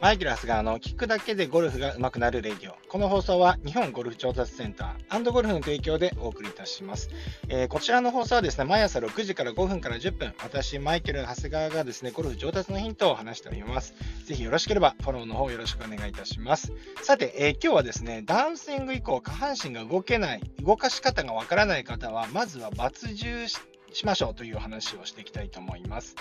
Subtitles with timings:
[0.00, 2.76] マイケル・ハスガーの聞くだけでゴルフが上手くなるレディオ。
[2.88, 7.10] この放送は日本ゴルフ調達センターゴルフの提供でお送りいたします、
[7.48, 13.94] えー、こちらの放送はですね、毎朝6時から5分から10分、私、マイケル・ハスガーがですね、ゴルフ上達のヒントを話しております。
[14.26, 16.72] ぜひよろしければフォローの方よろしくお願いいたします。
[17.02, 23.48] さて、えー、今日はですね、ダウンスイング以降、下半身が動けない、動かし方がわからない方は、まずは抜重
[23.92, 26.16] しましょうという話をしていきたいと思います。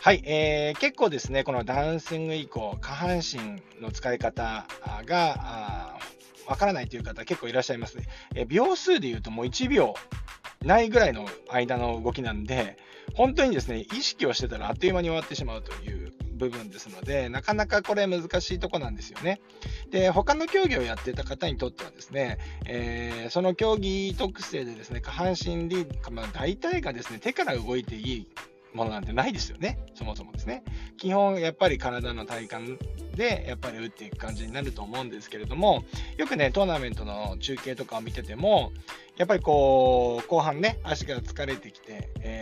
[0.00, 4.66] はい、えー、結構ですね、このダンスイング以降、下半身の使い方
[5.06, 5.98] が
[6.46, 8.08] わからないという方結構いらっしゃいますね。
[8.34, 9.94] え秒数でいうともう1秒
[10.64, 12.76] ないぐらいの間の動きなんで、
[13.14, 19.40] 本当にですね、意識をしてたらあっという間に終わってしまうという部分ですので、なかなかこれ難しいとこなんですよね。
[19.90, 28.28] で、他の競技をやってた方にとってはですね、えー、その競技特性でですね、下半身リード、まあ、大体がですね、手から動いていい
[28.74, 30.64] ものなんてないですよね、そもそもですね。
[30.96, 32.78] 基本、やっぱり体の体幹
[33.14, 35.84] で、やっぱり打っていく感じになると思うんですけれども、
[36.16, 38.72] よくね、トーナメントの中継とかを見てても、
[39.16, 42.41] やっぱりこう、後半ね、足が疲れてきて、え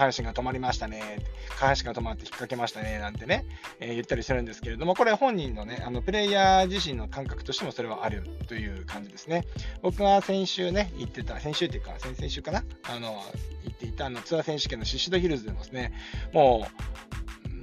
[0.00, 1.18] 下半身が止まりましたね、
[1.58, 3.44] 下半身が止まって引っ掛けましたね、なんてね、
[3.80, 9.44] えー、言ったりするんですけれども、これ本人のね、あのプレイヤー自身の感覚としてもそれはあるという感じですね。
[9.82, 13.22] 僕が先週ね、言ってた、先週っていうか、先々週かな、あの、
[13.62, 15.92] 言っていたあのツアー選手権のシシドヒルズでもですね、
[16.32, 16.66] も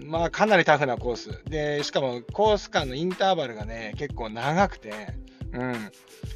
[0.04, 1.42] う、まあ、かなりタフなコース。
[1.50, 4.94] で、しかもコース間のインターバルがね、結構長くて、
[5.54, 5.92] うん。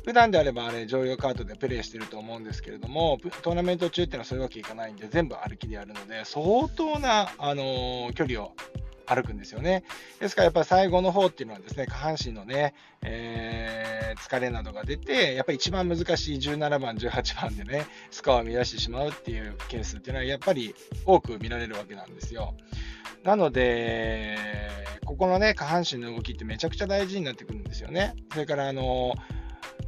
[0.06, 8.54] 普段であればあれ、常用カートでプレイしてると思うんですけれども、トーナメント中っていうのはそういうわけいかないんで、全部歩きでやるので、相当な、あのー、距離を
[9.06, 9.84] 歩くんですよね。
[10.20, 20.74] ですからやっぱり最後の方っていうのはですね、下半身のね、えー、疲れなどが出て、やっぱり一番難しい17番、18番でね、スコアを乱してしまうっていうケースっていうのはやっぱり
[21.06, 22.56] 多く見られるわけなんですよ。
[23.24, 24.38] なので、
[25.12, 28.16] ここのね、下半身の動きってめちゃくちゃ大事になってくるんですよね。
[28.32, 29.14] それから、あの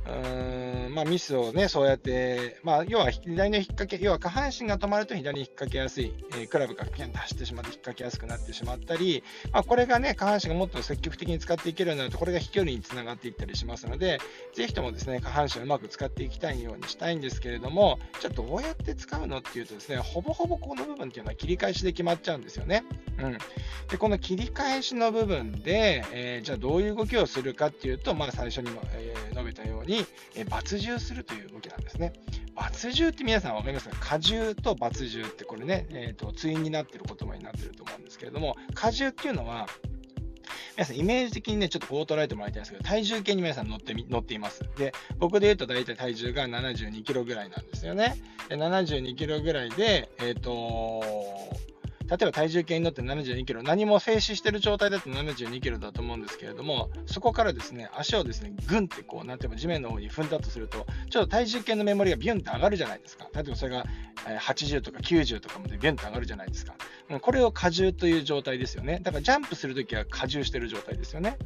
[0.06, 14.20] うーんまあ、ミスをね、そうやって、まあ、要は左の引っ掛け、要は下半身が止まると左に引っ掛けやすい、えー、クラブがピャンと走ってしまって引っ掛けやすくなってしまったり、まあ、これがね、下半身がもっと積極的に使っていけるようになると、これが飛距離につながっていったりしますので、
[14.54, 22.84] ぜひともですね、下半身をうまく使っていきたいようにしたいんですけれども、じゃあどうやって使うのっていうとですね、ほぼほぼこの部分っていうのは切り返しで決まっちゃうんですよね。
[23.20, 23.38] うん。
[23.90, 32.14] で、この切り返しの部分で、えー、じゃあどういう動きをするかっていうと、まあ最初にも、えー、述べたように、えー、抜重するという動きなんですね。
[32.56, 34.18] 抜重って皆さん分かりますか？
[34.18, 39.68] 荷重と抜重ってこれね、えーと、対になってる言葉になってると思うんですけれども、荷重っていうのは、
[40.76, 44.64] 皆さんイメージ的にね、ちょっとこう捉えてもらいたいんですけど、体重計に皆さん乗って乗っています。
[44.78, 48.16] で、僕で言うと大体体重が72キロぐらいなんですよね。
[48.50, 51.04] で72キロぐらいで、えっ、ー、と
[52.10, 63.28] 例えば体重計に乗って72キロ、何も静止してる状態だと72キロだと思うんですけれども、そこからですね、足をですね、ぐんってこう、なんていうか地面の方に踏んだとすると、ちょっと体重計の目盛りがビュンって上がるじゃないですか。
[63.34, 63.86] 例えばそれが
[64.26, 66.76] 80とか90とかまでビュンって上がるじゃないですか。
[67.22, 69.00] これを荷重という状態ですよね。
[69.02, 71.38] だからジャンプするときは荷重してる状態ですよね。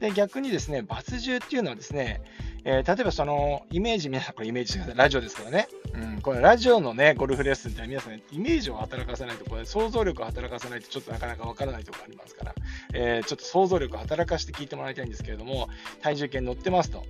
[0.00, 2.20] で、逆にですね、バツ重っていうのはですね、
[2.64, 4.96] えー、例えばそのイメージ、皆さんこれイメージしてください。
[4.98, 5.68] ラジオですからね。
[5.94, 12.54] うん、これラジオのね、ゴルフレッスンって皆さん、ね、イメージを働かせないと、これ想像力を働かせないとちょっとなかなかわからないところありますから、
[12.92, 15.68] えー、ちょっと想像力を働かせて聞いてもらいたいんですけれども、
[16.02, 17.04] 体重計に乗ってますと。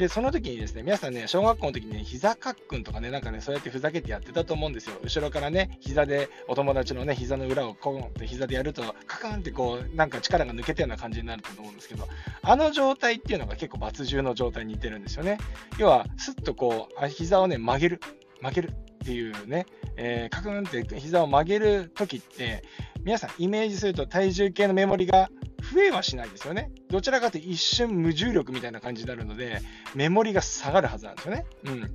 [0.00, 4.96] で、その時にですね、皆さんね、小学校の時にね、膝かっくんとかね、なんかね、そうやってふざけてやってたと思うんですよ。
[5.02, 12.08] 後ろからね、膝で、お友達のね、膝の裏をコンって膝でやると、カカンってこう、なんか力が抜けたような感じになると思うんですけど、
[12.40, 15.36] あの状態っていうのが結構抜重の状態に似てるんですよね。
[15.76, 18.00] 要は、すっとこう、膝をね、曲げる。
[18.40, 18.74] 曲げるっ
[19.04, 22.62] ていうね、えー、カクンって膝を曲げるときって、
[23.04, 25.28] 皆さんイメージすると体重計のメモリが
[25.74, 26.70] 増えはしないですよね。
[26.90, 29.60] どちらかというと一瞬無重力みたいな感じになるので、
[29.94, 31.46] メモリが下がるはずなんですよね。
[31.64, 31.90] うん。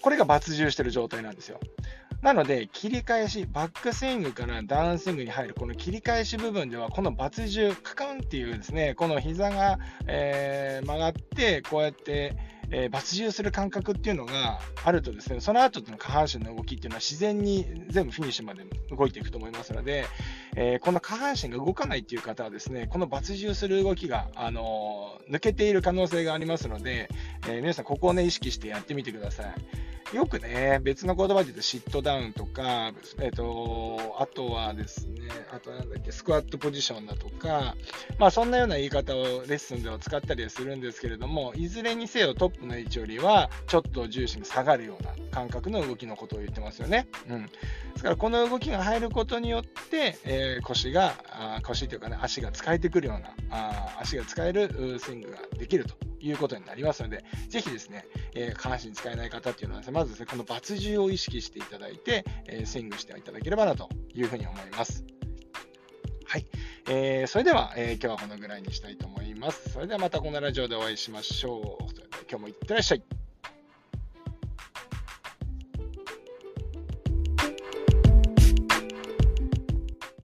[0.00, 1.60] これが抜重してる状態なんですよ。
[2.22, 12.36] なので、切り返し、バックスイングからダウンスイングに入る、この切り返し部分では、この抜重、カカンっていうですね、この膝が、えー、曲がって、こうやって、
[12.70, 20.06] えー、抜重する感覚っていうのがあるとですね、その後の下半身の動きっていうのは自然に全部フィニッシュまで動いていくと思いますので、
[20.54, 27.08] えー、この下半身が動かないっていう方はですね、この抜重する動きが、あの、抜けている可能性がありますので、
[27.48, 29.54] え皆さんここをね、意識してやってみてください。
[30.12, 37.74] よくね、別の言葉で言うとシットダウンとか、えっ、と、あとはですね、あとなんだっけ、スクワットポジションだとか、
[38.18, 47.08] まあそんなような言い方をレッスンでは使ったりはするんですけれども、いずれにせよトップの位置よりは、ちょっと重心が下がるような感覚の動きのことを言ってますよね。
[47.30, 47.46] うん。
[47.46, 47.50] で
[47.96, 65.04] すからこの動きが入ることによって、えー、腰が、あ腰というかね、足が使えてくるような、あ足が使えるスイングができるということになりますので、ぜひですね、えー、下半身使えない方っていうのはですね、まずですね、このバツ重を意識していただいて、えー、スイングしていただければなというふうに思います。
[66.24, 66.46] はい。
[66.88, 69.70] えー、それでは、えー、今日はこのぐらいにしたいと思います。
[69.70, 71.90] それではまたこのラジオでお会いしましょう。
[71.90, 73.21] それでは今日もいってらっしゃい。